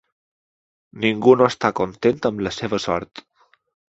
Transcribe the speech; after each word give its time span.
Ningú 1.03 1.35
no 1.41 1.49
està 1.51 1.71
content 1.79 2.17
amb 2.31 2.41
la 2.47 2.53
seva 2.61 2.81
sort. 2.87 3.23